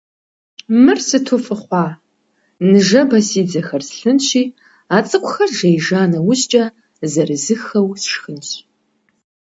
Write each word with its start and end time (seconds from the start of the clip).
Мыр 0.83 0.99
сыту 1.07 1.37
фӀы 1.45 1.55
хъуа! 1.61 1.85
Ныжэбэ 2.69 3.19
си 3.27 3.41
дзэхэр 3.47 3.83
слъынщи, 3.89 4.43
а 4.95 4.97
цӀыкӀухэр 5.07 5.49
жеижа 5.57 6.01
нэужькӀэ, 6.11 6.63
зэрызыххэу 7.11 7.89
сшхынщ. 8.03 8.49